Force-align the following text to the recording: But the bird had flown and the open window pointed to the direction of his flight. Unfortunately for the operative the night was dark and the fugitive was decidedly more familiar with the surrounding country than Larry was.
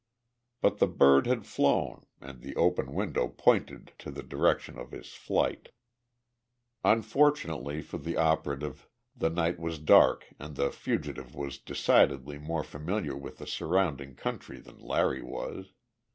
But 0.61 0.79
the 0.79 0.87
bird 0.87 1.27
had 1.27 1.45
flown 1.45 2.07
and 2.19 2.41
the 2.41 2.55
open 2.55 2.91
window 2.95 3.27
pointed 3.27 3.93
to 3.99 4.09
the 4.09 4.23
direction 4.23 4.79
of 4.79 4.89
his 4.89 5.13
flight. 5.13 5.69
Unfortunately 6.83 7.83
for 7.83 7.99
the 7.99 8.17
operative 8.17 8.87
the 9.15 9.29
night 9.29 9.59
was 9.59 9.77
dark 9.77 10.25
and 10.39 10.55
the 10.55 10.71
fugitive 10.71 11.35
was 11.35 11.59
decidedly 11.59 12.39
more 12.39 12.63
familiar 12.63 13.15
with 13.15 13.37
the 13.37 13.45
surrounding 13.45 14.15
country 14.15 14.59
than 14.59 14.79
Larry 14.79 15.21
was. 15.21 15.71